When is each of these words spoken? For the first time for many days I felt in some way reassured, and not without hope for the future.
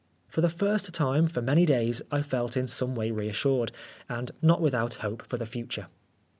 For 0.27 0.41
the 0.41 0.49
first 0.49 0.91
time 0.95 1.27
for 1.27 1.43
many 1.43 1.63
days 1.63 2.01
I 2.11 2.23
felt 2.23 2.57
in 2.57 2.67
some 2.67 2.95
way 2.95 3.11
reassured, 3.11 3.71
and 4.09 4.31
not 4.41 4.59
without 4.59 4.95
hope 4.95 5.21
for 5.21 5.37
the 5.37 5.45
future. 5.45 5.89